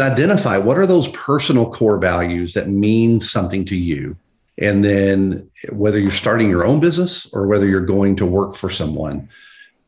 [0.00, 4.16] identify what are those personal core values that mean something to you.
[4.58, 8.68] And then whether you're starting your own business or whether you're going to work for
[8.68, 9.28] someone,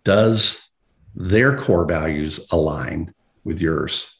[0.04, 0.68] does
[1.16, 4.12] their core values align with yours?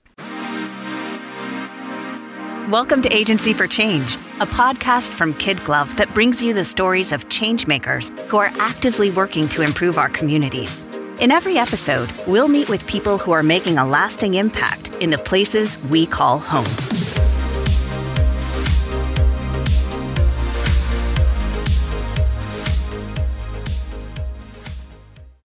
[2.68, 7.12] Welcome to Agency for Change, a podcast from Kid Glove that brings you the stories
[7.12, 10.82] of changemakers who are actively working to improve our communities.
[11.18, 15.16] In every episode, we'll meet with people who are making a lasting impact in the
[15.16, 16.66] places we call home.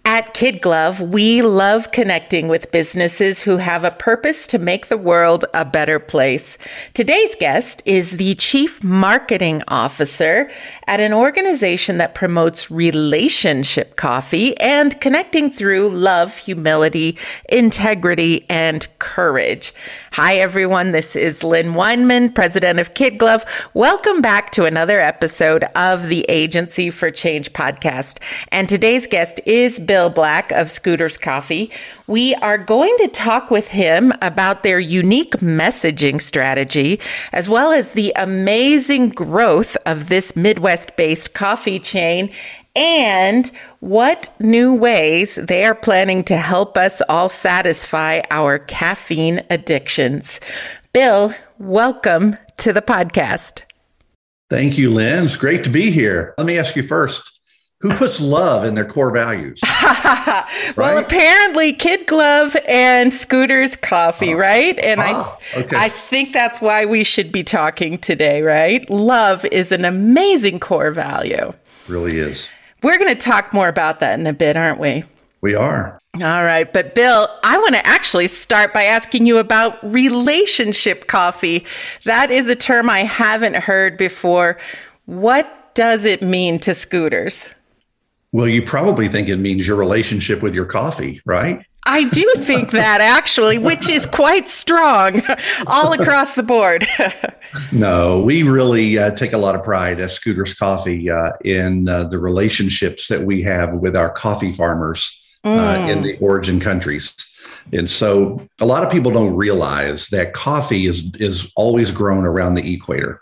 [0.04, 4.98] At Kid Glove, we love connecting with businesses who have a purpose to make the
[4.98, 6.58] world a better place.
[6.96, 10.50] Today's guest is the Chief Marketing Officer
[10.88, 17.20] at an organization that promotes relationship coffee and connecting through love, humility,
[17.50, 19.72] integrity, and courage.
[20.14, 20.92] Hi, everyone.
[20.92, 23.46] This is Lynn Weinman, president of Kid Glove.
[23.76, 28.18] Welcome back to another episode of the Agency for Change podcast.
[28.52, 31.70] And today's guest is Bill Black of Scooters Coffee.
[32.08, 37.00] We are going to talk with him about their unique messaging strategy,
[37.34, 42.32] as well as the amazing growth of this Midwest based coffee chain
[42.76, 50.40] and what new ways they are planning to help us all satisfy our caffeine addictions.
[50.94, 53.64] Bill, welcome to the podcast.
[54.50, 55.26] Thank you, Lynn.
[55.26, 56.34] It's great to be here.
[56.38, 57.41] Let me ask you first
[57.82, 59.60] who puts love in their core values?
[59.84, 60.74] right?
[60.78, 64.38] Well, apparently Kid Glove and Scooters Coffee, oh.
[64.38, 64.78] right?
[64.80, 65.76] And oh, I okay.
[65.76, 68.88] I think that's why we should be talking today, right?
[68.90, 71.54] Love is an amazing core value.
[71.88, 72.46] Really is.
[72.84, 75.04] We're going to talk more about that in a bit, aren't we?
[75.42, 76.00] We are.
[76.16, 76.72] All right.
[76.72, 81.66] But Bill, I want to actually start by asking you about relationship coffee.
[82.04, 84.58] That is a term I haven't heard before.
[85.06, 87.54] What does it mean to scooters?
[88.32, 91.66] Well, you probably think it means your relationship with your coffee, right?
[91.86, 95.22] I do think that actually, which is quite strong
[95.68, 96.88] all across the board.
[97.72, 102.04] no, we really uh, take a lot of pride at Scooters Coffee uh, in uh,
[102.04, 105.90] the relationships that we have with our coffee farmers uh, mm.
[105.90, 107.16] in the origin countries.
[107.74, 112.56] And so a lot of people don't realize that coffee is is always grown around
[112.56, 113.22] the equator.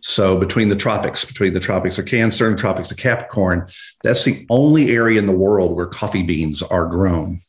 [0.00, 3.68] So between the tropics, between the tropics of Cancer and tropics of Capricorn,
[4.02, 7.40] that's the only area in the world where coffee beans are grown.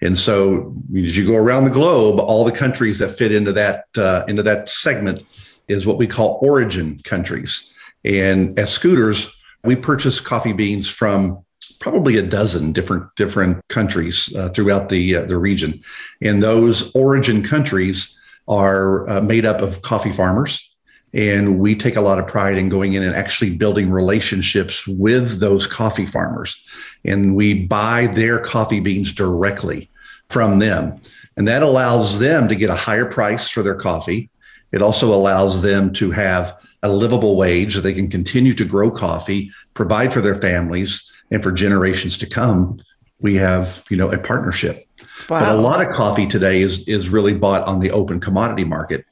[0.00, 3.84] And so as you go around the globe, all the countries that fit into that
[3.96, 5.24] uh, into that segment
[5.66, 7.74] is what we call origin countries.
[8.04, 11.44] And as scooters, we purchase coffee beans from
[11.80, 15.80] probably a dozen different different countries uh, throughout the uh, the region.
[16.22, 18.16] And those origin countries
[18.46, 20.67] are uh, made up of coffee farmers
[21.14, 25.40] and we take a lot of pride in going in and actually building relationships with
[25.40, 26.62] those coffee farmers.
[27.04, 29.90] And we buy their coffee beans directly
[30.28, 31.00] from them.
[31.36, 34.28] And that allows them to get a higher price for their coffee.
[34.72, 38.90] It also allows them to have a livable wage so they can continue to grow
[38.90, 42.80] coffee, provide for their families, and for generations to come.
[43.20, 44.86] We have, you know, a partnership.
[45.28, 45.40] Wow.
[45.40, 49.04] But a lot of coffee today is is really bought on the open commodity market.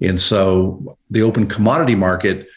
[0.00, 2.48] And so the open commodity market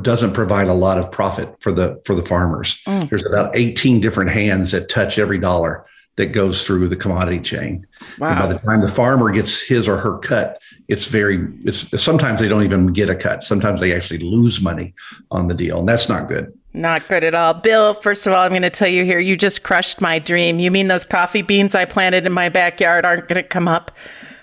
[0.00, 2.82] doesn't provide a lot of profit for the for the farmers.
[2.84, 3.10] Mm.
[3.10, 5.84] There's about 18 different hands that touch every dollar
[6.16, 7.86] that goes through the commodity chain.
[8.18, 8.30] Wow.
[8.30, 12.40] And by the time the farmer gets his or her cut, it's very it's sometimes
[12.40, 13.44] they don't even get a cut.
[13.44, 14.94] Sometimes they actually lose money
[15.30, 16.52] on the deal, and that's not good.
[16.72, 17.54] Not good at all.
[17.54, 20.58] Bill, first of all, I'm going to tell you here, you just crushed my dream.
[20.58, 23.92] You mean those coffee beans I planted in my backyard aren't going to come up?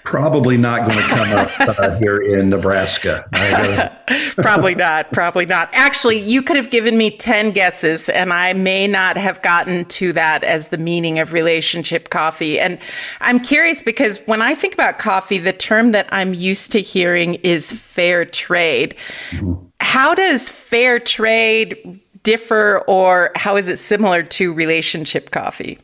[0.04, 3.26] Probably not going to come up uh, here in Nebraska.
[4.36, 5.12] probably not.
[5.12, 5.70] Probably not.
[5.74, 10.14] Actually, you could have given me 10 guesses, and I may not have gotten to
[10.14, 12.60] that as the meaning of relationship coffee.
[12.60, 12.80] And
[13.22, 17.36] I'm curious because when I think about coffee, the term that I'm used to hearing
[17.36, 18.96] is fair trade.
[19.32, 19.54] Mm-hmm.
[19.80, 25.78] How does fair trade differ, or how is it similar to relationship coffee?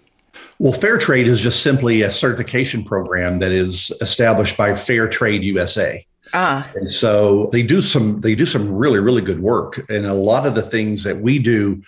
[0.59, 5.41] Well, Fair Trade is just simply a certification program that is established by Fair Trade
[5.43, 6.05] USA.
[6.33, 6.69] Ah.
[6.75, 10.45] And so they do some they do some really really good work and a lot
[10.45, 11.81] of the things that we do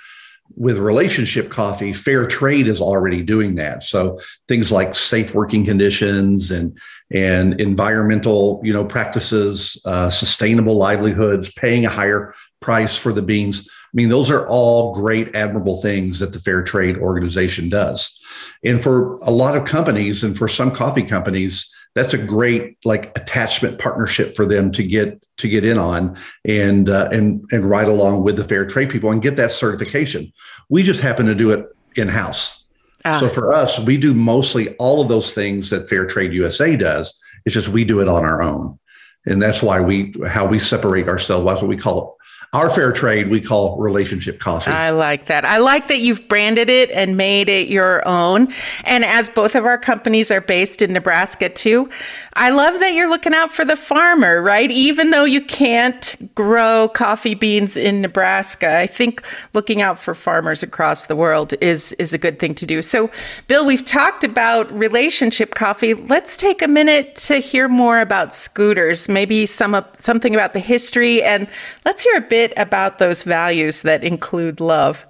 [0.55, 6.51] with relationship coffee fair trade is already doing that so things like safe working conditions
[6.51, 6.77] and
[7.11, 13.69] and environmental you know practices uh, sustainable livelihoods paying a higher price for the beans
[13.93, 18.17] mean those are all great admirable things that the fair trade organization does
[18.63, 23.17] and for a lot of companies and for some coffee companies, that's a great like
[23.17, 27.87] attachment partnership for them to get to get in on and uh, and and ride
[27.87, 30.31] along with the fair trade people and get that certification.
[30.69, 32.65] We just happen to do it in house.
[33.03, 33.19] Ah.
[33.19, 37.19] So for us, we do mostly all of those things that Fair Trade USA does.
[37.45, 38.79] It's just we do it on our own,
[39.25, 41.45] and that's why we how we separate ourselves.
[41.45, 42.17] That's what we call
[42.53, 44.71] our fair trade we call relationship coffee.
[44.71, 45.45] I like that.
[45.45, 48.51] I like that you've branded it and made it your own.
[48.83, 51.89] And as both of our companies are based in Nebraska too,
[52.33, 54.69] I love that you're looking out for the farmer, right?
[54.69, 60.61] Even though you can't grow coffee beans in Nebraska, I think looking out for farmers
[60.61, 62.81] across the world is is a good thing to do.
[62.81, 63.09] So,
[63.47, 65.93] Bill, we've talked about relationship coffee.
[65.93, 71.23] Let's take a minute to hear more about scooters, maybe some something about the history
[71.23, 71.47] and
[71.85, 75.05] let's hear a bit bit about those values that include love?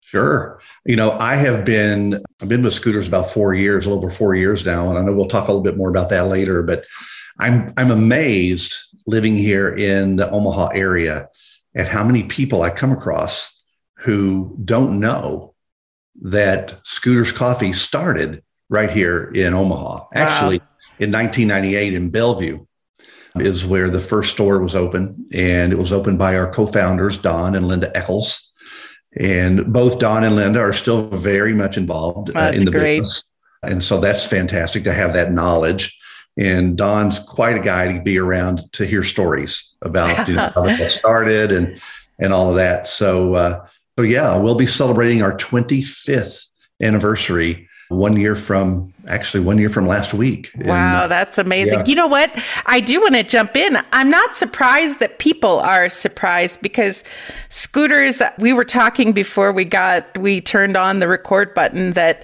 [0.00, 0.60] Sure.
[0.86, 4.12] You know, I have been I've been with scooters about four years, a little over
[4.12, 6.62] four years now, and I know we'll talk a little bit more about that later.
[6.62, 6.84] But
[7.38, 8.74] I'm I'm amazed
[9.06, 11.28] living here in the Omaha area
[11.76, 13.62] at how many people I come across
[13.98, 15.54] who don't know
[16.22, 20.06] that Scooters Coffee started right here in Omaha.
[20.14, 20.66] Actually, wow.
[20.98, 22.64] in 1998 in Bellevue,
[23.36, 27.54] is where the first store was open, and it was opened by our co-founders Don
[27.54, 28.50] and Linda Eckles.
[29.18, 33.00] And both Don and Linda are still very much involved uh, in the great.
[33.00, 33.24] business,
[33.62, 35.98] and so that's fantastic to have that knowledge.
[36.36, 40.64] And Don's quite a guy to be around to hear stories about you know, how
[40.66, 41.80] it started and
[42.18, 42.86] and all of that.
[42.86, 43.66] So uh,
[43.98, 46.46] so yeah, we'll be celebrating our 25th
[46.80, 50.50] anniversary one year from actually one year from last week.
[50.56, 51.80] Wow, and, that's amazing.
[51.80, 51.84] Yeah.
[51.86, 52.30] You know what?
[52.66, 53.76] I do want to jump in.
[53.92, 57.04] I'm not surprised that people are surprised because
[57.48, 62.22] scooters, we were talking before we got, we turned on the record button that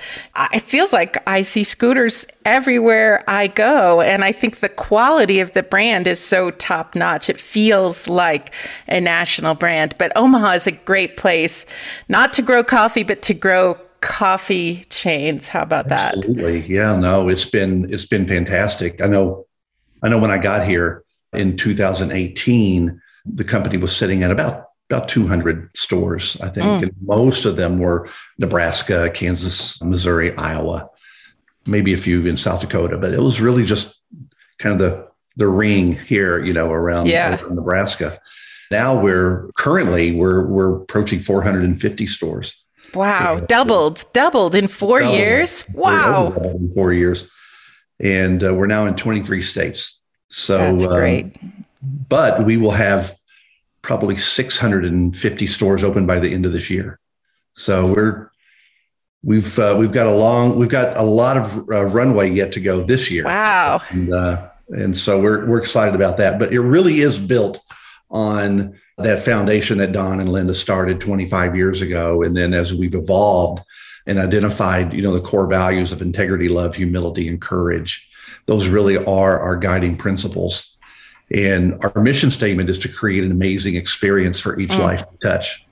[0.55, 4.01] it feels like I see scooters everywhere I go.
[4.01, 7.29] And I think the quality of the brand is so top notch.
[7.29, 8.55] It feels like
[8.87, 9.97] a national brand.
[9.99, 11.67] But Omaha is a great place
[12.09, 15.49] not to grow coffee, but to grow coffee chains.
[15.49, 16.17] How about that?
[16.17, 16.67] Absolutely.
[16.73, 19.03] Yeah, no, it's been it's been fantastic.
[19.03, 19.47] I know
[20.03, 25.09] I know when I got here in 2018, the company was sitting at about about
[25.09, 26.83] 200 stores, I think, mm.
[26.85, 28.09] and most of them were
[28.39, 30.89] Nebraska, Kansas, Missouri, Iowa,
[31.67, 34.01] maybe a few in South Dakota, but it was really just
[34.59, 35.07] kind of the
[35.39, 37.43] the ring here, you know, around, yeah.
[37.43, 38.19] around Nebraska.
[38.71, 42.65] Now we're currently we're we're approaching 450 stores.
[42.95, 45.19] Wow, doubled, doubled in four doubled.
[45.19, 45.65] years.
[45.73, 47.31] Wow, in four years,
[48.01, 50.03] and uh, we're now in 23 states.
[50.29, 51.37] So that's um, great.
[51.83, 53.15] But we will have
[53.83, 56.99] probably 650 stores open by the end of this year.
[57.55, 58.31] So we're
[59.23, 62.61] we've uh, we've got a long we've got a lot of uh, runway yet to
[62.61, 63.25] go this year.
[63.25, 63.83] Wow.
[63.91, 66.39] And, uh, and so we're we're excited about that.
[66.39, 67.61] But it really is built
[68.11, 72.23] on that foundation that Don and Linda started 25 years ago.
[72.23, 73.63] And then as we've evolved
[74.07, 78.09] and identified, you know, the core values of integrity, love, humility, and courage,
[78.47, 80.77] those really are our guiding principles.
[81.35, 84.79] And our mission statement is to create an amazing experience for each mm.
[84.79, 85.67] life we touch.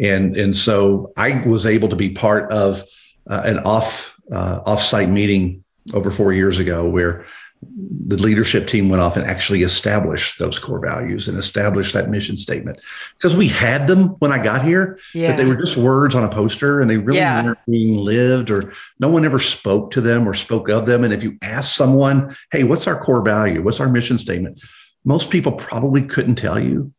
[0.00, 2.82] And, and so I was able to be part of
[3.28, 7.26] uh, an off uh, offsite meeting over four years ago where
[8.06, 12.36] the leadership team went off and actually established those core values and established that mission
[12.36, 12.80] statement
[13.16, 15.30] because we had them when I got here, yeah.
[15.30, 17.42] but they were just words on a poster and they really yeah.
[17.42, 21.04] weren't being lived or no one ever spoke to them or spoke of them.
[21.04, 23.62] And if you ask someone, hey, what's our core value?
[23.62, 24.60] What's our mission statement?
[25.04, 26.92] Most people probably couldn't tell you.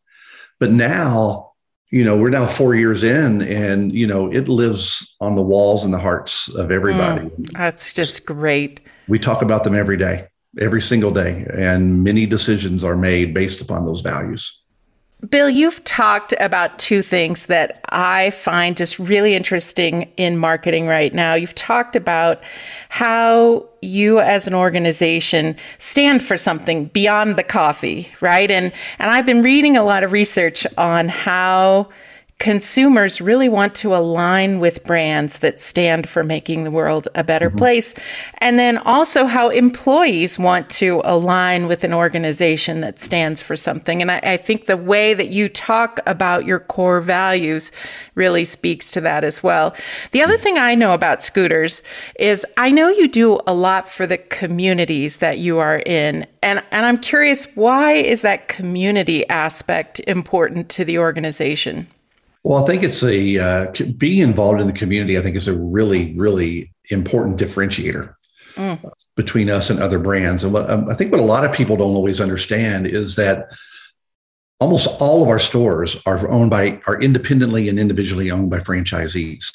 [0.60, 1.52] But now,
[1.92, 5.84] you know, we're now four years in and, you know, it lives on the walls
[5.86, 7.28] and the hearts of everybody.
[7.28, 8.80] Mm, that's just great.
[9.08, 10.28] We talk about them every day
[10.60, 14.62] every single day, and many decisions are made based upon those values.
[15.30, 21.14] Bill, you've talked about two things that I find just really interesting in marketing right
[21.14, 21.34] now.
[21.34, 22.44] You've talked about
[22.90, 28.52] how you as an organization stand for something beyond the coffee, right?
[28.52, 31.90] And and I've been reading a lot of research on how
[32.40, 37.48] consumers really want to align with brands that stand for making the world a better
[37.48, 37.58] mm-hmm.
[37.58, 37.94] place.
[38.40, 44.02] And then also how employees want to align with an organization that stands for something.
[44.02, 47.72] And I, I, think the way that you talk about your core values
[48.16, 49.74] really speaks to that as well.
[50.12, 51.84] The other thing I know about scooters
[52.20, 56.28] is I know you do a lot for the communities that you are in.
[56.44, 61.88] And, and I'm curious, why is that community aspect important to the organization?
[62.46, 65.18] Well, I think it's a uh, being involved in the community.
[65.18, 68.14] I think is a really, really important differentiator.
[68.56, 68.92] mm.
[69.16, 70.44] between us and other brands.
[70.44, 73.48] And what um, I think what a lot of people don't always understand is that
[74.60, 79.46] almost all of our stores are owned by are independently and individually owned by franchisees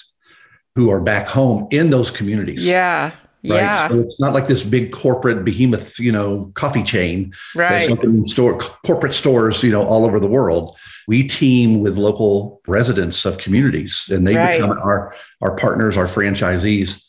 [0.74, 2.66] who are back home in those communities.
[2.66, 3.12] Yeah.
[3.42, 3.56] Right.
[3.56, 3.88] Yeah.
[3.88, 7.32] So it's not like this big corporate behemoth, you know, coffee chain.
[7.54, 7.82] Right.
[7.82, 10.76] Something store corporate stores, you know, all over the world.
[11.06, 14.60] We team with local residents of communities and they right.
[14.60, 17.04] become our our partners, our franchisees.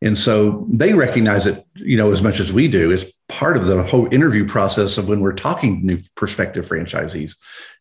[0.00, 2.90] And so they recognize it, you know, as much as we do.
[2.90, 7.36] It's part of the whole interview process of when we're talking to new prospective franchisees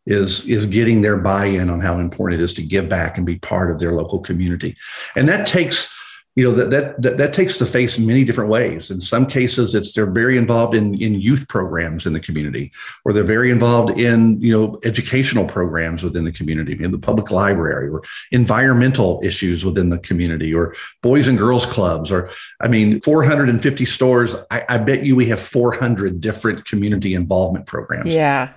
[0.06, 3.38] is is getting their buy-in on how important it is to give back and be
[3.38, 4.76] part of their local community.
[5.16, 5.96] And that takes
[6.36, 8.90] you know that, that that that takes the face in many different ways.
[8.90, 12.72] In some cases it's they're very involved in in youth programs in the community
[13.04, 17.32] or they're very involved in you know educational programs within the community in the public
[17.32, 22.30] library or environmental issues within the community or boys and girls clubs or
[22.62, 24.36] i mean 450 stores.
[24.50, 28.14] I, I bet you we have 400 different community involvement programs.
[28.14, 28.54] Yeah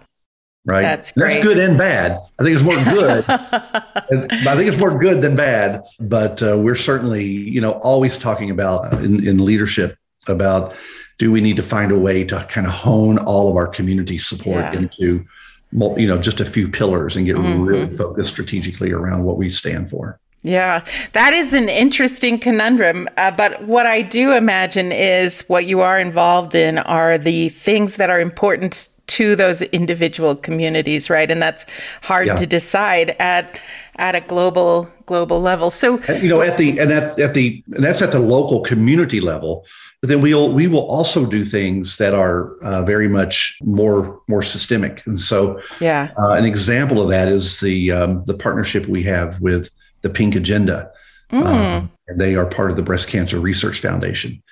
[0.65, 0.83] right?
[0.83, 1.35] That's great.
[1.35, 2.21] That's good and bad.
[2.39, 3.25] I think it's more good.
[3.29, 5.83] I think it's more good than bad.
[6.01, 10.75] But uh, we're certainly, you know, always talking about uh, in, in leadership about
[11.19, 14.19] do we need to find a way to kind of hone all of our community
[14.19, 14.81] support yeah.
[14.81, 15.25] into,
[15.73, 17.63] you know, just a few pillars and get mm-hmm.
[17.63, 20.19] really focused strategically around what we stand for.
[20.43, 23.09] Yeah, that is an interesting conundrum.
[23.17, 27.97] Uh, but what I do imagine is what you are involved in are the things
[27.97, 31.31] that are important to those individual communities, right?
[31.31, 31.67] And that's
[32.03, 32.37] hard yeah.
[32.37, 33.61] to decide at
[33.97, 35.71] at a global global level.
[35.71, 39.21] So you know, at the and at, at the and that's at the local community
[39.21, 39.65] level.
[40.01, 44.43] But then we'll we will also do things that are uh, very much more more
[44.43, 45.07] systemic.
[45.07, 49.41] And so, yeah, uh, an example of that is the um, the partnership we have
[49.41, 49.71] with
[50.03, 50.91] the Pink Agenda.
[51.33, 51.47] Mm.
[51.47, 54.43] Um, and they are part of the Breast Cancer Research Foundation.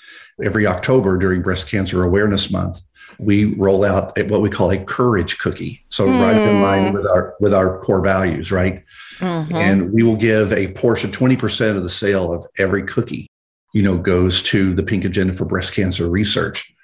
[0.43, 2.81] Every October during Breast Cancer Awareness Month,
[3.19, 5.85] we roll out what we call a courage cookie.
[5.91, 6.21] So mm.
[6.21, 6.97] right in line hmm.
[6.97, 8.85] with our with our core values, right?
[9.19, 9.55] Mm-hmm.
[9.55, 13.29] And we will give a portion, 20% of the sale of every cookie,
[13.73, 16.75] you know, goes to the Pink Agenda for Breast Cancer Research.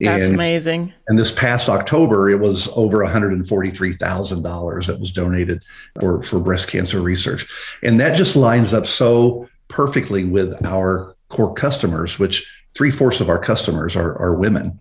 [0.00, 0.92] That's and, amazing.
[1.06, 5.62] And this past October, it was over $143,000 that was donated
[6.00, 7.46] for, for breast cancer research.
[7.82, 13.28] And that just lines up so perfectly with our core customers, which three fourths of
[13.28, 14.80] our customers are, are women.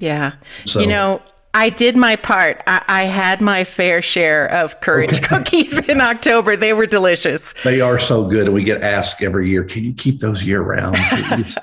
[0.00, 0.34] Yeah.
[0.64, 2.62] So, you know, I did my part.
[2.66, 6.56] I, I, had my fair share of courage cookies in October.
[6.56, 7.54] They were delicious.
[7.64, 8.46] They are so good.
[8.46, 10.96] And we get asked every year, can you keep those year round?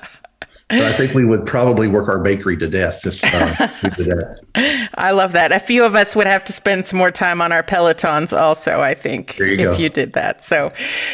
[0.68, 4.06] But I think we would probably work our bakery to death if uh, we did
[4.08, 4.90] that.
[4.94, 5.50] I love that.
[5.50, 8.80] A few of us would have to spend some more time on our pelotons, also.
[8.80, 9.76] I think you if go.
[9.78, 10.42] you did that.
[10.42, 10.70] So,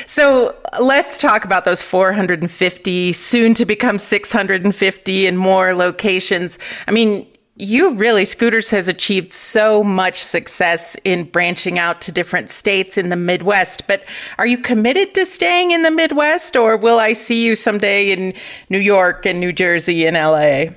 [0.07, 6.59] so let's talk about those 450, soon to become 650 and more locations.
[6.89, 7.25] I mean,
[7.57, 13.11] you really, Scooters has achieved so much success in branching out to different states in
[13.11, 13.87] the Midwest.
[13.87, 14.05] But
[14.39, 18.35] are you committed to staying in the Midwest or will I see you someday in
[18.71, 20.75] New York and New Jersey and LA?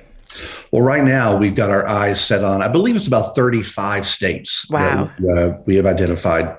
[0.70, 4.70] Well, right now we've got our eyes set on, I believe it's about 35 states
[4.70, 5.10] wow.
[5.18, 6.58] that uh, we have identified.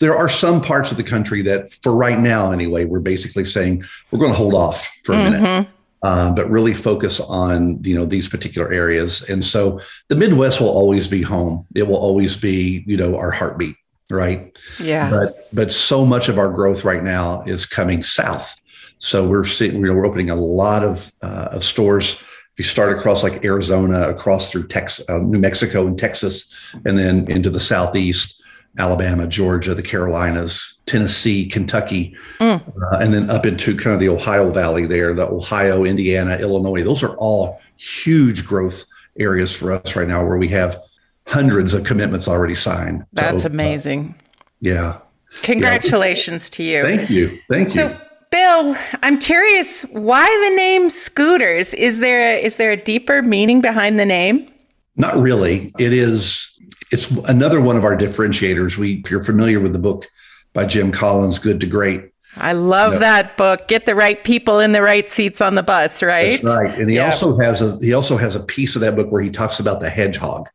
[0.00, 3.84] There are some parts of the country that, for right now anyway, we're basically saying
[4.10, 5.42] we're going to hold off for a mm-hmm.
[5.42, 5.68] minute
[6.04, 9.28] uh, but really focus on you know these particular areas.
[9.30, 11.66] And so the Midwest will always be home.
[11.74, 13.74] It will always be you know our heartbeat,
[14.10, 14.56] right?
[14.78, 15.08] Yeah.
[15.08, 18.54] But but so much of our growth right now is coming south.
[18.98, 22.22] So we're seeing you know, we're opening a lot of uh, of stores.
[22.52, 26.98] If you start across like Arizona, across through Texas, uh, New Mexico, and Texas, and
[26.98, 28.43] then into the southeast,
[28.78, 32.60] Alabama, Georgia, the Carolinas, Tennessee, Kentucky, mm.
[32.92, 36.82] uh, and then up into kind of the Ohio Valley there, the Ohio, Indiana, Illinois.
[36.82, 38.84] Those are all huge growth
[39.18, 40.80] areas for us right now where we have
[41.26, 43.06] hundreds of commitments already signed.
[43.12, 44.14] That's amazing.
[44.60, 44.98] Yeah.
[45.42, 46.56] Congratulations yeah.
[46.56, 46.96] to you.
[46.96, 47.38] Thank you.
[47.48, 47.80] Thank you.
[47.80, 48.00] So,
[48.30, 51.72] Bill, I'm curious why the name Scooters?
[51.74, 54.48] Is there a, is there a deeper meaning behind the name?
[54.96, 55.72] Not really.
[55.78, 56.53] It is
[56.94, 58.78] it's another one of our differentiators.
[58.78, 60.06] We, if you're familiar with the book
[60.52, 62.12] by Jim Collins, Good to Great.
[62.36, 63.66] I love that book.
[63.68, 66.42] Get the right people in the right seats on the bus, right?
[66.44, 66.78] right.
[66.78, 67.06] And he yeah.
[67.06, 69.80] also has a he also has a piece of that book where he talks about
[69.80, 70.48] the hedgehog.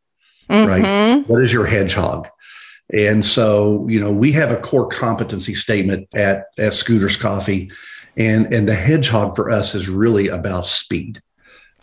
[0.50, 0.68] Mm-hmm.
[0.68, 1.28] Right.
[1.28, 2.28] What is your hedgehog?
[2.92, 7.70] And so, you know, we have a core competency statement at at Scooters Coffee,
[8.16, 11.22] and and the hedgehog for us is really about speed.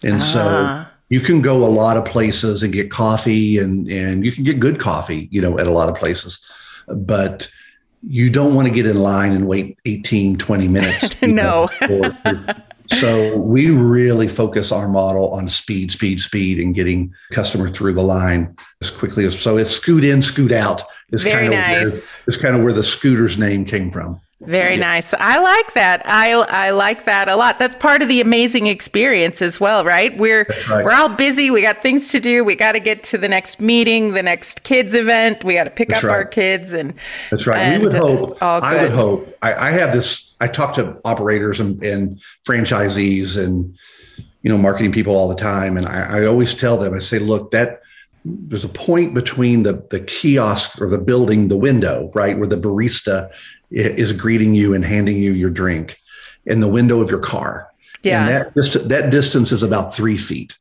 [0.04, 0.20] And ah.
[0.20, 4.44] so you can go a lot of places and get coffee and and you can
[4.44, 6.46] get good coffee you know at a lot of places
[6.96, 7.50] but
[8.04, 11.70] you don't want to get in line and wait 18 20 minutes no
[12.90, 18.04] so we really focus our model on speed, speed, speed, and getting customer through the
[18.04, 19.58] line as quickly as so.
[19.58, 20.84] It's scoot in, scoot out.
[21.12, 22.26] Is Very kind of nice.
[22.26, 24.22] Where, kind of where the scooter's name came from.
[24.42, 24.82] Very yeah.
[24.82, 25.16] nice.
[25.16, 26.04] I like that.
[26.06, 27.58] I I like that a lot.
[27.58, 30.16] That's part of the amazing experience as well, right?
[30.16, 30.86] We're right.
[30.86, 31.50] we're all busy.
[31.50, 32.44] We got things to do.
[32.44, 35.44] We got to get to the next meeting, the next kids event.
[35.44, 36.16] We got to pick That's up right.
[36.18, 36.94] our kids and
[37.32, 37.58] That's right.
[37.58, 38.38] And we would hope.
[38.42, 39.36] I would hope.
[39.42, 40.36] I, I have this.
[40.40, 43.76] I talk to operators and, and franchisees and
[44.44, 46.94] you know marketing people all the time, and I, I always tell them.
[46.94, 47.82] I say, look, that
[48.24, 52.58] there's a point between the the kiosk or the building, the window, right, where the
[52.58, 53.32] barista
[53.70, 56.00] is greeting you and handing you your drink
[56.46, 57.68] in the window of your car.
[58.04, 58.28] Yeah.
[58.28, 60.58] And that, that distance is about three feet.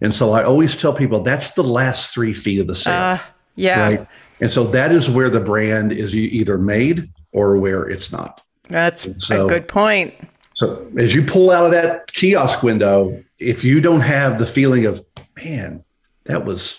[0.00, 2.94] And so I always tell people that's the last three feet of the sale.
[2.94, 3.18] Uh,
[3.54, 3.80] yeah.
[3.80, 4.06] Right.
[4.40, 8.40] And so that is where the brand is either made or where it's not.
[8.68, 10.14] That's so, a good point.
[10.54, 14.86] So as you pull out of that kiosk window, if you don't have the feeling
[14.86, 15.04] of,
[15.42, 15.84] man,
[16.24, 16.78] that was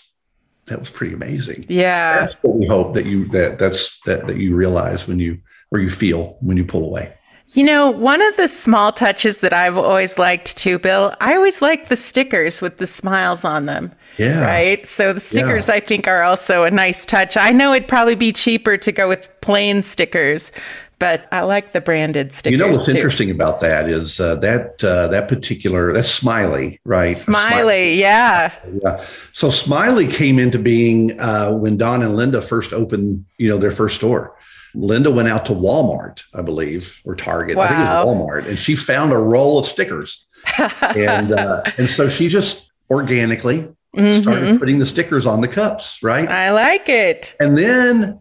[0.65, 1.65] that was pretty amazing.
[1.67, 2.19] Yeah.
[2.19, 5.39] That's what we hope that you that that's that, that you realize when you
[5.73, 7.13] or you feel when you pull away?
[7.49, 11.61] You know, one of the small touches that I've always liked too, Bill, I always
[11.61, 13.91] like the stickers with the smiles on them.
[14.17, 14.45] Yeah.
[14.45, 14.85] Right.
[14.85, 15.75] So the stickers, yeah.
[15.75, 17.35] I think, are also a nice touch.
[17.35, 20.51] I know it'd probably be cheaper to go with plain stickers,
[20.99, 22.59] but I like the branded stickers.
[22.59, 22.93] You know what's too.
[22.93, 27.17] interesting about that is uh, that uh, that particular that's Smiley, right?
[27.17, 28.53] Smiley, Smiley, yeah.
[28.83, 29.05] Yeah.
[29.33, 33.71] So Smiley came into being uh, when Don and Linda first opened, you know, their
[33.71, 34.35] first store.
[34.75, 37.57] Linda went out to Walmart, I believe, or Target.
[37.57, 37.63] Wow.
[37.63, 40.25] I think it was Walmart, and she found a roll of stickers,
[40.95, 44.21] and uh, and so she just organically mm-hmm.
[44.21, 46.01] started putting the stickers on the cups.
[46.01, 46.27] Right.
[46.27, 47.35] I like it.
[47.39, 48.19] And then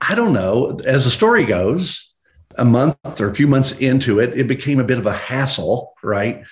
[0.00, 0.78] I don't know.
[0.84, 2.12] As the story goes,
[2.58, 5.94] a month or a few months into it, it became a bit of a hassle.
[6.02, 6.42] Right.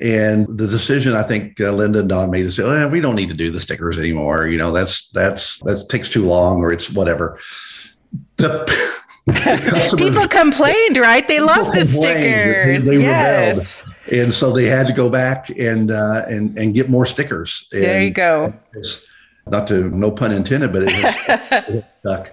[0.00, 3.14] And the decision I think uh, Linda and Don made is, say, oh, we don't
[3.14, 4.48] need to do the stickers anymore.
[4.48, 7.38] You know, that's that's that takes too long, or it's whatever
[8.36, 9.03] the, the
[9.96, 11.26] people complained, right?
[11.26, 12.84] They love the stickers.
[12.84, 13.82] They, they yes.
[13.82, 13.94] Rebelled.
[14.12, 17.66] And so they had to go back and uh, and and get more stickers.
[17.72, 18.52] And there you go.
[19.46, 22.32] Not to no pun intended, but it is stuck.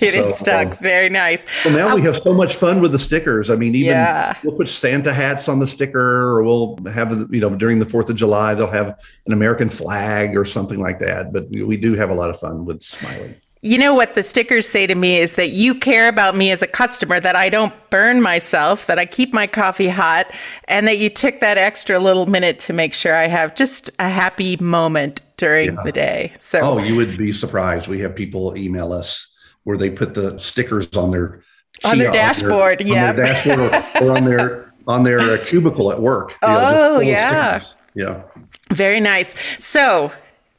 [0.00, 0.72] It so, is stuck.
[0.72, 1.46] Um, Very nice.
[1.64, 3.50] Well, now um, we have so much fun with the stickers.
[3.50, 4.36] I mean, even yeah.
[4.44, 8.10] we'll put Santa hats on the sticker, or we'll have you know during the Fourth
[8.10, 11.32] of July they'll have an American flag or something like that.
[11.32, 13.34] But we, we do have a lot of fun with smiling.
[13.66, 16.62] You know what the stickers say to me is that you care about me as
[16.62, 20.30] a customer, that I don't burn myself, that I keep my coffee hot,
[20.68, 24.08] and that you took that extra little minute to make sure I have just a
[24.08, 25.82] happy moment during yeah.
[25.84, 26.32] the day.
[26.38, 27.88] So Oh, you would be surprised.
[27.88, 31.42] We have people email us where they put the stickers on their
[31.82, 33.12] on their dashboard, yeah.
[33.12, 36.34] dashboard or, or, on their on their uh, cubicle at work.
[36.42, 37.62] oh, yeah.
[37.96, 38.22] Yeah.
[38.70, 39.34] Very nice.
[39.64, 40.12] So,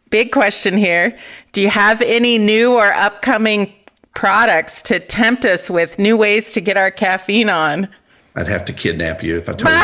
[0.10, 1.18] big question here.
[1.52, 3.74] Do you have any new or upcoming
[4.14, 7.88] products to tempt us with new ways to get our caffeine on?
[8.38, 9.80] I'd have to kidnap you if I told you.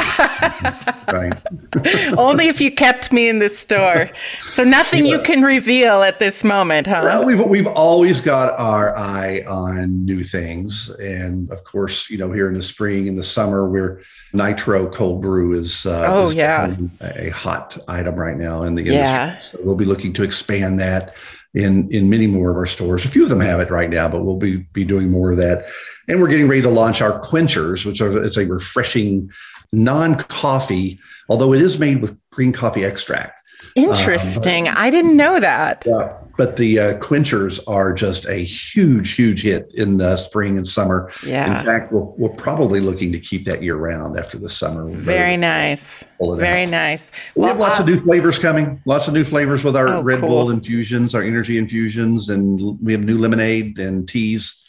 [2.17, 4.11] Only if you kept me in the store.
[4.45, 7.01] So nothing you can reveal at this moment, huh?
[7.03, 12.31] Well, we've we've always got our eye on new things, and of course, you know,
[12.31, 16.35] here in the spring and the summer, where nitro cold brew is uh, oh is
[16.35, 19.03] yeah a hot item right now in the industry.
[19.03, 19.39] Yeah.
[19.51, 21.15] So we'll be looking to expand that
[21.53, 23.05] in in many more of our stores.
[23.05, 25.37] A few of them have it right now, but we'll be be doing more of
[25.37, 25.65] that.
[26.07, 29.31] And we're getting ready to launch our quenchers, which are it's a refreshing
[29.71, 33.41] non-coffee, although it is made with green coffee extract.
[33.75, 34.67] Interesting.
[34.67, 35.83] Um, I didn't know that.
[35.87, 40.67] Yeah, but the uh, quenchers are just a huge, huge hit in the spring and
[40.67, 41.09] summer.
[41.25, 41.59] Yeah.
[41.59, 44.89] In fact, we're, we're probably looking to keep that year round after the summer.
[44.89, 46.05] Very nice.
[46.19, 46.69] Very out.
[46.69, 47.11] nice.
[47.35, 48.81] We well, have lots uh, of new flavors coming.
[48.85, 50.29] Lots of new flavors with our oh, Red cool.
[50.29, 54.62] Bull infusions, our energy infusions, and we have new lemonade and teas.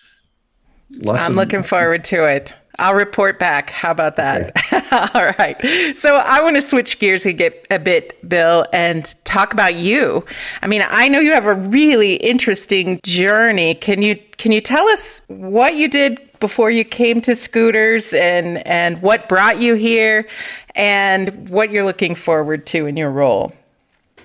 [1.02, 2.54] Lots I'm of- looking forward to it.
[2.78, 3.70] I'll report back.
[3.70, 4.50] How about that?
[4.72, 4.83] Okay.
[5.14, 5.57] All right.
[5.96, 10.24] So I want to switch gears and get a bit, Bill, and talk about you.
[10.61, 13.76] I mean, I know you have a really interesting journey.
[13.76, 18.66] Can you can you tell us what you did before you came to scooters and
[18.66, 20.26] and what brought you here
[20.74, 23.52] and what you're looking forward to in your role?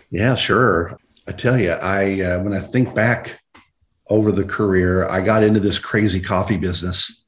[0.10, 0.98] Yeah, sure.
[1.28, 3.40] I tell you, I uh, when I think back
[4.10, 7.24] over the career, I got into this crazy coffee business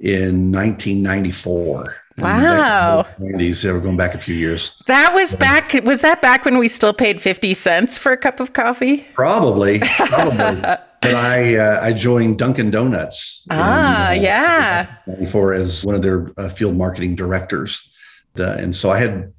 [0.00, 1.96] in 1994.
[2.18, 3.06] Wow.
[3.20, 3.64] 90s.
[3.64, 4.80] we're going back a few years.
[4.86, 5.74] That was back.
[5.84, 9.06] Was that back when we still paid 50 cents for a cup of coffee?
[9.14, 9.80] Probably.
[9.80, 10.60] Probably.
[11.02, 13.44] but I uh, I joined Dunkin' Donuts.
[13.50, 14.94] Ah, in, uh, yeah.
[15.30, 17.92] For as one of their uh, field marketing directors.
[18.38, 19.32] Uh, and so I had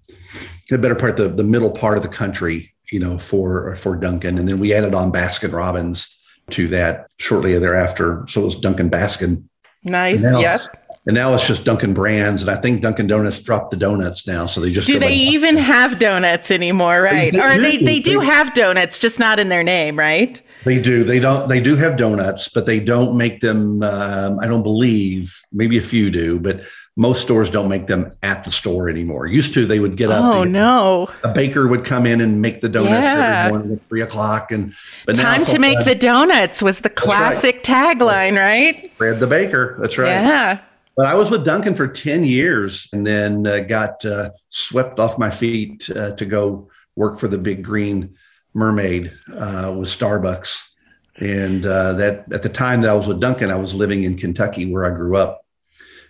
[0.69, 4.37] the better part, the, the middle part of the country, you know, for, for Dunkin'.
[4.37, 6.16] And then we added on Baskin Robbins
[6.51, 8.25] to that shortly thereafter.
[8.27, 9.43] So it was Dunkin' Baskin.
[9.83, 10.23] Nice.
[10.23, 10.86] Now, yep.
[11.07, 12.41] And now it's just Dunkin' brands.
[12.41, 14.45] And I think Dunkin' Donuts dropped the donuts now.
[14.45, 17.31] So they just do they like, even have donuts anymore, right?
[17.31, 20.39] They, or they, they do have donuts, just not in their name, right?
[20.65, 21.05] They do.
[21.05, 21.47] They don't.
[21.47, 23.81] They do have donuts, but they don't make them.
[23.83, 25.41] Um, I don't believe.
[25.53, 26.61] Maybe a few do, but
[26.97, 29.27] most stores don't make them at the store anymore.
[29.27, 30.21] Used to, they would get up.
[30.21, 31.09] Oh no!
[31.23, 33.45] A baker would come in and make the donuts yeah.
[33.45, 34.73] every morning at three o'clock, and
[35.05, 37.97] but time to make the donuts was the classic right.
[37.97, 38.91] tagline, right?
[38.97, 39.77] Fred the baker.
[39.79, 40.09] That's right.
[40.09, 40.63] Yeah.
[40.97, 45.19] But I was with Dunkin' for ten years, and then uh, got uh, swept off
[45.19, 48.15] my feet uh, to go work for the big green
[48.55, 50.71] mermaid uh, with Starbucks.
[51.19, 54.17] And uh, that at the time that I was with Dunkin', I was living in
[54.17, 55.45] Kentucky where I grew up,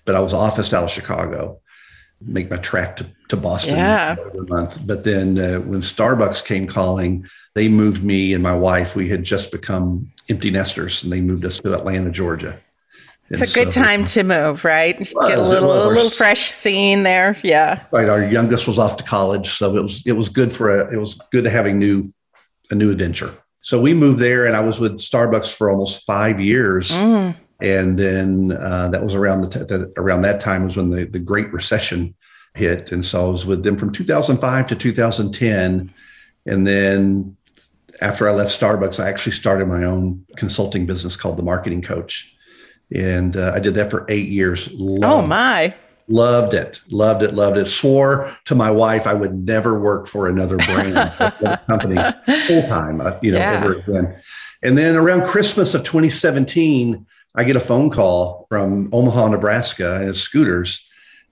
[0.06, 1.60] but I was officed out of Chicago,
[2.21, 4.15] make my trek to, to Boston yeah.
[4.15, 4.88] a month.
[4.88, 8.95] But then uh, when Starbucks came calling, they moved me and my wife.
[8.95, 12.60] We had just become empty nesters, and they moved us to Atlanta, Georgia.
[13.30, 14.98] It's and a good so, time to move, right?
[14.98, 17.36] Get a little a little fresh scene there.
[17.44, 17.84] Yeah.
[17.92, 18.08] Right.
[18.08, 20.98] Our youngest was off to college, so it was it was good for a it
[20.98, 22.13] was good to having new
[22.72, 23.34] a new adventure.
[23.62, 26.92] So we moved there, and I was with Starbucks for almost five years.
[26.92, 27.36] Mm.
[27.60, 31.06] And then uh, that was around the, t- the, around that time was when the,
[31.06, 32.16] the Great Recession
[32.54, 35.94] hit, and so I was with them from 2005 to 2010.
[36.46, 37.36] And then
[38.02, 42.36] after I left Starbucks, I actually started my own consulting business called The Marketing Coach,
[42.93, 44.71] and uh, I did that for eight years.
[44.73, 45.73] Loved, oh my!
[46.10, 47.65] Loved it, loved it, loved it.
[47.65, 50.95] Swore to my wife I would never work for another brand
[51.67, 51.95] company
[52.47, 53.62] full time, uh, you know, yeah.
[53.62, 54.21] ever again.
[54.63, 60.10] And then around Christmas of 2017, I get a phone call from Omaha, Nebraska, and
[60.10, 60.87] it's Scooters,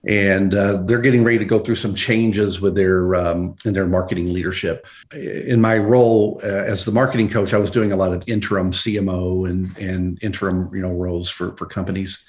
[0.06, 3.86] and uh, they're getting ready to go through some changes with their um, in their
[3.86, 4.86] marketing leadership.
[5.12, 8.70] In my role uh, as the marketing coach, I was doing a lot of interim
[8.70, 12.24] CMO and and interim you know roles for for companies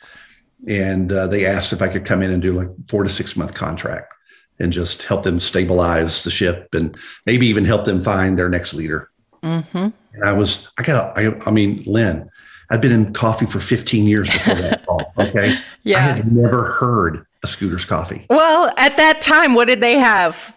[0.67, 3.35] and uh, they asked if I could come in and do like four to six
[3.35, 4.13] month contract
[4.59, 8.73] and just help them stabilize the ship and maybe even help them find their next
[8.73, 9.11] leader.
[9.43, 9.89] Mm-hmm.
[10.13, 12.29] And I was, I got, I, I mean, Lynn,
[12.71, 15.13] I'd been in coffee for 15 years before that call.
[15.19, 15.57] Okay.
[15.83, 15.97] yeah.
[15.97, 18.25] I had never heard Scooter's coffee.
[18.29, 20.55] Well, at that time, what did they have?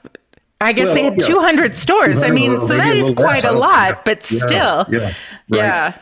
[0.60, 1.26] I guess well, they had yeah.
[1.26, 2.20] 200 stores.
[2.20, 4.86] 200 I mean, so that is quite a lot, but yeah, still.
[4.90, 4.98] Yeah.
[5.00, 5.16] Right.
[5.48, 5.98] Yeah.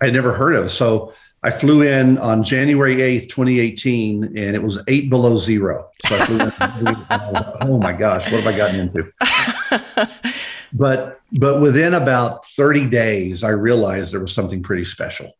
[0.00, 0.70] I had never heard of.
[0.70, 1.12] So
[1.42, 5.88] I flew in on January 8th, 2018, and it was eight below zero.
[6.06, 10.10] So I flew in, I like, oh my gosh, what have I gotten into?
[10.72, 15.32] but but within about 30 days, I realized there was something pretty special.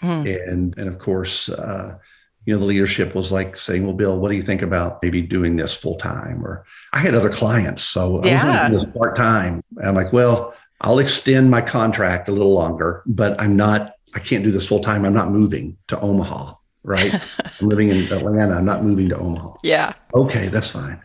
[0.00, 0.26] Hmm.
[0.26, 1.98] And and of course, uh,
[2.46, 5.20] you know, the leadership was like saying, Well, Bill, what do you think about maybe
[5.20, 6.44] doing this full time?
[6.44, 8.42] Or I had other clients, so yeah.
[8.42, 9.62] I was doing this part time.
[9.84, 14.42] I'm like, well, I'll extend my contract a little longer, but I'm not I can't
[14.42, 15.04] do this full time.
[15.04, 16.54] I'm not moving to Omaha,
[16.84, 17.12] right?
[17.60, 18.54] I'm living in Atlanta.
[18.54, 19.56] I'm not moving to Omaha.
[19.62, 19.92] Yeah.
[20.14, 21.02] Okay, that's fine.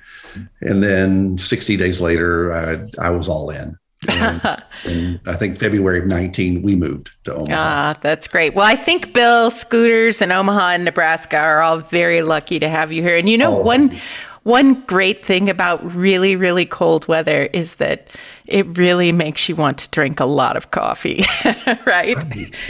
[0.62, 3.78] And then 60 days later, I, I was all in.
[4.10, 7.56] And, and, I think February of 19, we moved to Omaha.
[7.56, 8.56] Ah, that's great.
[8.56, 12.92] Well, I think Bill, Scooters, and Omaha and Nebraska are all very lucky to have
[12.92, 13.16] you here.
[13.16, 14.00] And you know, oh, one
[14.44, 18.08] one great thing about really, really cold weather is that
[18.48, 21.24] it really makes you want to drink a lot of coffee,
[21.86, 22.18] right?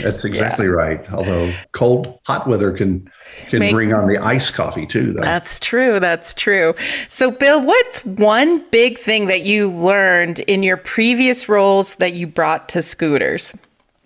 [0.00, 0.72] That's exactly yeah.
[0.72, 1.12] right.
[1.12, 3.10] Although cold, hot weather can
[3.48, 5.14] can Make, bring on the iced coffee too.
[5.14, 5.22] Though.
[5.22, 5.98] That's true.
[5.98, 6.74] That's true.
[7.08, 12.26] So, Bill, what's one big thing that you learned in your previous roles that you
[12.26, 13.54] brought to scooters?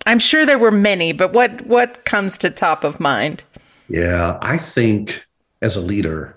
[0.05, 3.43] I'm sure there were many, but what what comes to top of mind?
[3.89, 5.25] Yeah, I think
[5.61, 6.36] as a leader,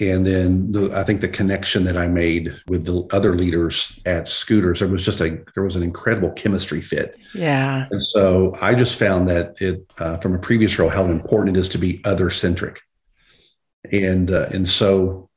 [0.00, 4.28] and then the, I think the connection that I made with the other leaders at
[4.28, 7.18] Scooters, there was just a there was an incredible chemistry fit.
[7.34, 7.86] Yeah.
[7.90, 11.60] And so I just found that it uh, from a previous role how important it
[11.60, 12.80] is to be other centric,
[13.90, 15.30] and uh, and so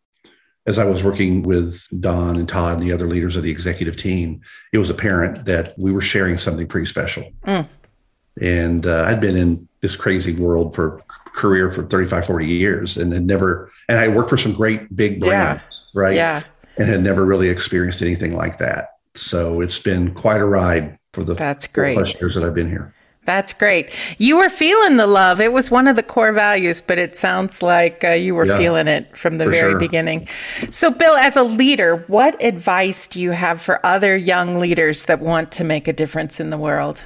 [0.66, 3.98] as I was working with Don and Todd and the other leaders of the executive
[3.98, 4.42] team,
[4.74, 7.24] it was apparent that we were sharing something pretty special.
[7.46, 7.68] Mm.
[8.42, 11.02] And uh, I'd been in this crazy world for
[11.34, 15.22] career for 35, 40 years and had never, and I worked for some great big
[15.22, 15.62] brands,
[15.94, 16.02] yeah.
[16.02, 16.16] right?
[16.16, 16.44] Yeah.
[16.78, 18.92] And had never really experienced anything like that.
[19.16, 21.98] So it's been quite a ride for the That's great.
[22.20, 22.94] years that I've been here.
[23.26, 23.94] That's great.
[24.18, 25.40] You were feeling the love.
[25.40, 28.58] It was one of the core values, but it sounds like uh, you were yeah,
[28.58, 29.80] feeling it from the very sure.
[29.80, 30.28] beginning.
[30.72, 35.20] So, Bill, as a leader, what advice do you have for other young leaders that
[35.20, 37.06] want to make a difference in the world?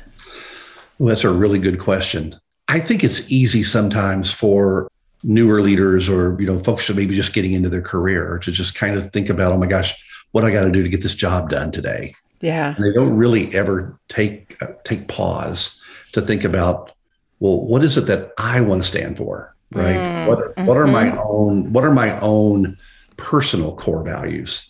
[0.97, 2.35] Well, that's a really good question.
[2.67, 4.89] I think it's easy sometimes for
[5.23, 8.75] newer leaders or you know folks that maybe just getting into their career to just
[8.75, 9.93] kind of think about, oh my gosh,
[10.31, 12.13] what I got to do to get this job done today.
[12.41, 15.81] Yeah, and they don't really ever take uh, take pause
[16.13, 16.91] to think about,
[17.39, 19.95] well, what is it that I want to stand for, right?
[19.95, 21.19] Mm, what what are my mm-hmm.
[21.19, 22.77] own what are my own
[23.17, 24.69] personal core values?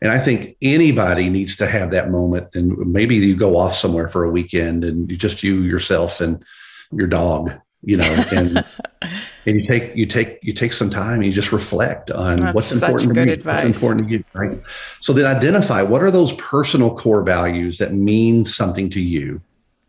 [0.00, 2.48] And I think anybody needs to have that moment.
[2.54, 6.44] And maybe you go off somewhere for a weekend and you just you yourself and
[6.92, 7.52] your dog,
[7.82, 8.64] you know, and
[9.46, 12.54] and you take you take you take some time and you just reflect on That's
[12.54, 13.64] what's important to you, advice.
[13.64, 14.60] what's important to you, right?
[15.00, 19.40] So then identify what are those personal core values that mean something to you,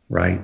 [0.10, 0.42] right?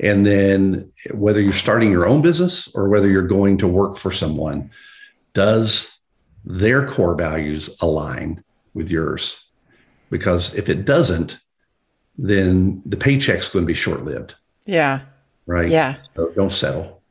[0.00, 4.10] And then whether you're starting your own business or whether you're going to work for
[4.10, 4.70] someone,
[5.32, 5.98] does
[6.44, 8.42] their core values align
[8.74, 9.44] with yours?
[10.10, 11.38] Because if it doesn't,
[12.18, 14.34] then the paycheck's going to be short lived.
[14.66, 15.02] Yeah.
[15.46, 15.68] Right.
[15.68, 15.96] Yeah.
[16.16, 17.02] So don't settle.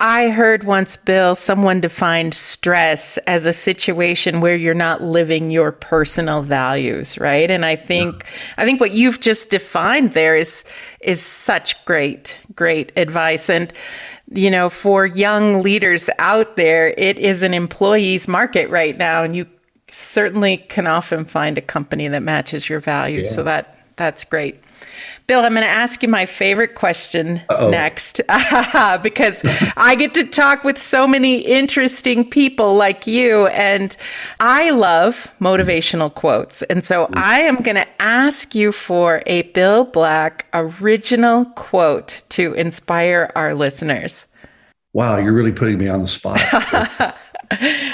[0.00, 5.72] I heard once, Bill, someone defined stress as a situation where you're not living your
[5.72, 7.50] personal values, right?
[7.50, 8.30] And I think yeah.
[8.58, 10.64] I think what you've just defined there is
[11.00, 13.48] is such great, great advice.
[13.48, 13.72] And
[14.32, 19.34] you know, for young leaders out there, it is an employee's market right now, and
[19.34, 19.46] you
[19.90, 23.26] certainly can often find a company that matches your values.
[23.28, 23.34] Yeah.
[23.34, 24.60] So that that's great.
[25.26, 27.70] Bill, I'm going to ask you my favorite question Uh-oh.
[27.70, 28.20] next
[29.02, 29.42] because
[29.76, 33.96] I get to talk with so many interesting people like you, and
[34.40, 36.62] I love motivational quotes.
[36.62, 42.54] And so I am going to ask you for a Bill Black original quote to
[42.54, 44.26] inspire our listeners.
[44.92, 46.40] Wow, you're really putting me on the spot.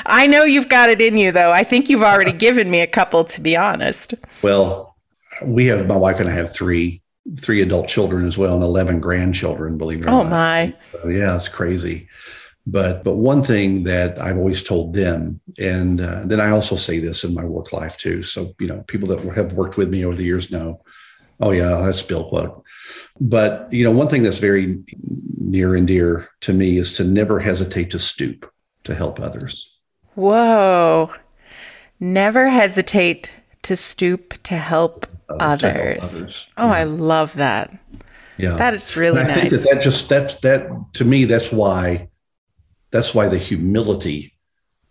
[0.06, 1.52] I know you've got it in you, though.
[1.52, 4.14] I think you've already given me a couple, to be honest.
[4.42, 4.95] Well,
[5.44, 7.02] we have my wife and I have three
[7.40, 10.20] three adult children as well and 11 grandchildren believe it or not.
[10.20, 10.30] oh not.
[10.30, 10.74] my.
[10.92, 12.08] So, yeah it's crazy.
[12.68, 16.98] But but one thing that i've always told them and uh, then i also say
[16.98, 18.22] this in my work life too.
[18.22, 20.82] So you know people that have worked with me over the years know
[21.40, 22.64] oh yeah that's bill quote
[23.20, 24.82] but you know one thing that's very
[25.38, 28.50] near and dear to me is to never hesitate to stoop
[28.84, 29.78] to help others.
[30.14, 31.12] Whoa.
[32.00, 33.30] Never hesitate
[33.66, 36.22] to stoop to help uh, others.
[36.22, 36.34] others.
[36.56, 36.72] Oh, yeah.
[36.72, 37.76] I love that.
[38.38, 39.50] Yeah, that is really and I nice.
[39.50, 41.24] Think that, that just that's that to me.
[41.24, 42.10] That's why
[42.90, 44.34] that's why the humility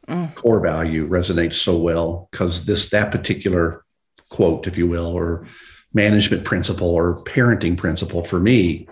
[0.08, 0.34] mm.
[0.34, 3.86] core value resonates so well because this that particular
[4.30, 5.48] quote, if you will, or
[5.94, 8.88] management principle or parenting principle for me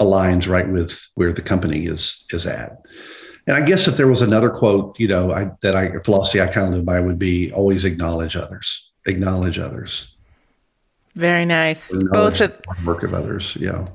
[0.00, 2.78] aligns right with where the company is is at.
[3.48, 6.46] And I guess if there was another quote, you know, I, that I philosophy I
[6.46, 10.12] kind of live by would be always acknowledge others, acknowledge others.
[11.14, 11.92] Very nice.
[12.10, 13.56] Both of work of others.
[13.60, 13.86] Yeah.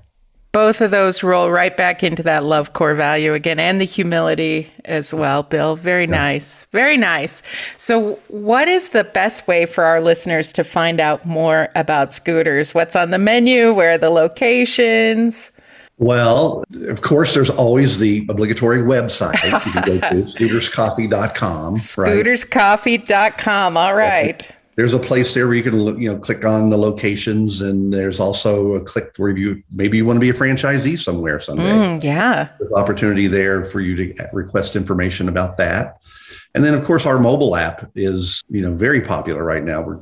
[0.52, 4.72] Both of those roll right back into that love core value again and the humility
[4.86, 5.76] as well, Bill.
[5.76, 6.12] Very yeah.
[6.12, 6.66] nice.
[6.72, 7.44] Very nice.
[7.78, 12.74] So, what is the best way for our listeners to find out more about scooters?
[12.74, 13.74] What's on the menu?
[13.74, 15.52] Where are the locations?
[16.00, 19.44] Well, of course, there's always the obligatory website.
[19.44, 21.74] You can go to scooterscoffee.com.
[21.74, 21.80] Right?
[21.90, 23.78] Scooterscoffee.com.
[23.78, 27.62] All right there's a place there where you can you know click on the locations
[27.62, 31.40] and there's also a click where you maybe you want to be a franchisee somewhere
[31.40, 31.64] someday.
[31.64, 32.50] Mm, yeah.
[32.60, 36.00] There's opportunity there for you to request information about that.
[36.54, 39.82] And then of course our mobile app is you know very popular right now.
[39.82, 40.00] We're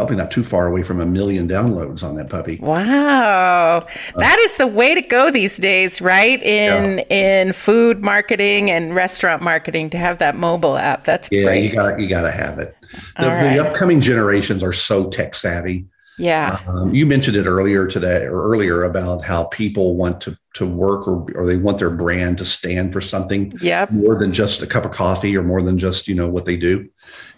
[0.00, 2.58] probably not too far away from a million downloads on that puppy.
[2.62, 3.80] Wow.
[3.80, 3.86] Uh,
[4.16, 6.42] that is the way to go these days, right?
[6.42, 7.04] In yeah.
[7.14, 11.04] in food marketing and restaurant marketing to have that mobile app.
[11.04, 11.64] That's yeah, great.
[11.64, 12.74] you got you got to have it.
[13.18, 13.52] The, right.
[13.54, 15.84] the, upcoming generations are so tech savvy.
[16.20, 16.60] Yeah.
[16.66, 21.06] Um, you mentioned it earlier today or earlier about how people want to to work
[21.06, 23.90] or, or they want their brand to stand for something yep.
[23.92, 26.56] more than just a cup of coffee or more than just, you know, what they
[26.56, 26.88] do.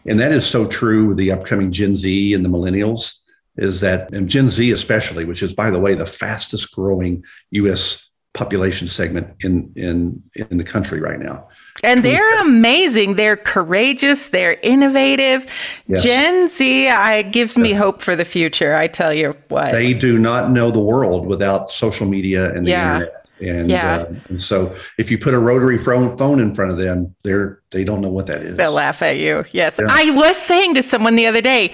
[0.07, 3.21] And that is so true with the upcoming Gen Z and the millennials
[3.57, 8.11] is that and Gen Z especially, which is by the way the fastest growing US
[8.35, 11.49] population segment in in in the country right now.
[11.83, 13.14] And they're amazing.
[13.14, 14.29] They're courageous.
[14.29, 15.47] They're innovative.
[15.88, 16.05] Yes.
[16.05, 18.77] Gen Z I, gives me hope for the future.
[18.77, 19.73] I tell you what.
[19.73, 22.95] They do not know the world without social media and the yeah.
[22.95, 23.27] internet.
[23.40, 23.97] And, yeah.
[23.97, 27.83] Uh, and so if you put a rotary phone in front of them, they're they
[27.83, 28.57] don't know what that is.
[28.57, 29.45] They'll laugh at you.
[29.51, 29.81] Yes.
[29.81, 29.88] Yeah.
[29.90, 31.73] I was saying to someone the other day,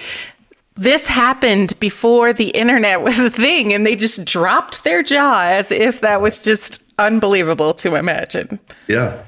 [0.73, 5.71] this happened before the internet was a thing and they just dropped their jaw as
[5.71, 8.59] if that was just unbelievable to imagine.
[8.87, 9.23] Yeah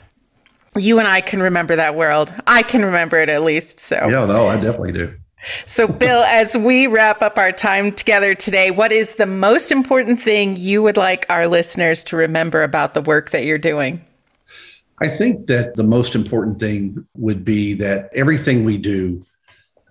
[0.77, 2.33] you and I can remember that world.
[2.47, 3.79] I can remember it at least.
[3.79, 5.13] So yeah, no, I definitely do.
[5.65, 10.19] So, Bill, as we wrap up our time together today, what is the most important
[10.21, 14.03] thing you would like our listeners to remember about the work that you're doing?
[15.01, 19.23] I think that the most important thing would be that everything we do,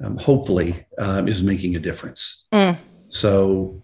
[0.02, 2.44] um, hopefully, um, is making a difference.
[2.52, 2.78] Mm.
[3.08, 3.82] So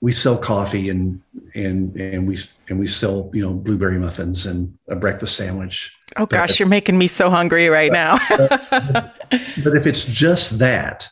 [0.00, 1.20] we sell coffee and
[1.54, 5.94] and and we and we sell you know blueberry muffins and a breakfast sandwich.
[6.16, 8.18] Oh gosh, but, you're making me so hungry right now.
[8.28, 11.08] but, but if it's just that,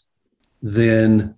[0.62, 1.36] then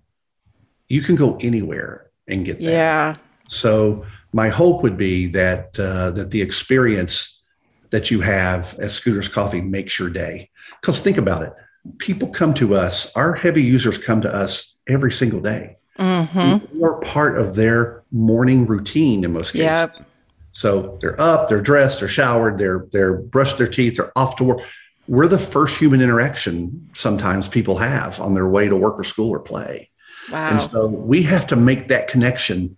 [0.87, 2.71] you can go anywhere and get that.
[2.71, 3.15] Yeah.
[3.47, 7.41] So my hope would be that uh, that the experience
[7.89, 10.49] that you have at Scooters Coffee makes your day.
[10.79, 11.53] Because think about it,
[11.97, 13.11] people come to us.
[13.15, 15.78] Our heavy users come to us every single day.
[15.99, 16.79] Mm-hmm.
[16.79, 19.65] We're part of their morning routine in most cases.
[19.65, 20.05] Yep.
[20.53, 24.43] So they're up, they're dressed, they're showered, they're they're brushed their teeth, they're off to
[24.43, 24.61] work.
[25.07, 29.29] We're the first human interaction sometimes people have on their way to work or school
[29.29, 29.89] or play.
[30.31, 30.51] Wow.
[30.51, 32.77] And so we have to make that connection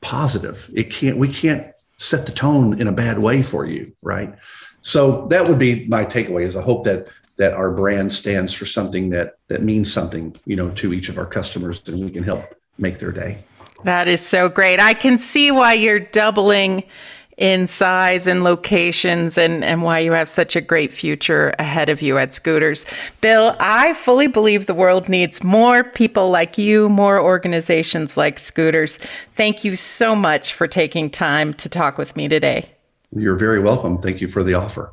[0.00, 0.70] positive.
[0.74, 1.66] It can't we can't
[1.98, 4.34] set the tone in a bad way for you, right?
[4.82, 7.08] So that would be my takeaway is I hope that
[7.38, 11.18] that our brand stands for something that that means something, you know, to each of
[11.18, 12.44] our customers and we can help
[12.76, 13.38] make their day.
[13.84, 14.80] That is so great.
[14.80, 16.82] I can see why you're doubling
[17.36, 22.02] in size and locations and, and why you have such a great future ahead of
[22.02, 22.84] you at Scooters.
[23.20, 28.98] Bill, I fully believe the world needs more people like you, more organizations like Scooters.
[29.36, 32.68] Thank you so much for taking time to talk with me today.
[33.14, 33.98] You're very welcome.
[33.98, 34.92] Thank you for the offer.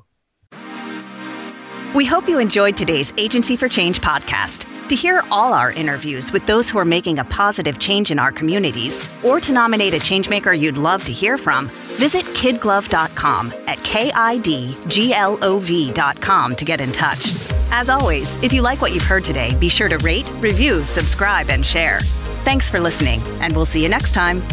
[1.95, 4.89] We hope you enjoyed today's Agency for Change podcast.
[4.89, 8.33] To hear all our interviews with those who are making a positive change in our
[8.33, 14.15] communities, or to nominate a changemaker you'd love to hear from, visit kidglove.com at K-I-D-G-L-O-V.com
[16.57, 17.27] to get in touch.
[17.71, 21.49] As always, if you like what you've heard today, be sure to rate, review, subscribe,
[21.49, 22.01] and share.
[22.43, 24.43] Thanks for listening, and we'll see you next time.